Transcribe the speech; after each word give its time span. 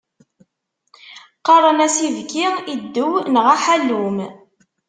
Qqaren-as 1.37 1.97
ibki, 2.07 2.47
iddew 2.73 3.11
neɣ 3.33 3.45
aḥallum. 3.55 4.17